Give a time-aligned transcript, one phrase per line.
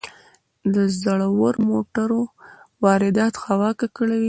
[0.73, 1.29] د زړو
[1.69, 2.21] موټرو
[2.83, 4.19] واردات هوا ککړوي.